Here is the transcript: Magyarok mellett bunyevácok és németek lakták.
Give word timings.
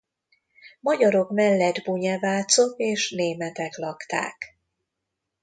Magyarok 0.79 1.29
mellett 1.31 1.83
bunyevácok 1.83 2.79
és 2.79 3.11
németek 3.11 3.75
lakták. 3.77 4.57